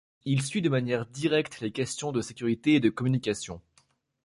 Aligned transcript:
Il 0.25 0.41
suit 0.41 0.63
de 0.63 0.69
manière 0.69 1.05
directe 1.05 1.59
les 1.59 1.69
questions 1.71 2.11
de 2.11 2.21
sécurité 2.21 2.73
et 2.73 2.79
de 2.79 2.89
communication. 2.89 3.61